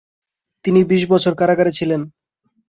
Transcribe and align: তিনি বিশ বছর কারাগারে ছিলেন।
তিনি 0.65 0.79
বিশ 0.83 1.03
বছর 1.09 1.33
কারাগারে 1.35 1.71
ছিলেন। 1.71 2.01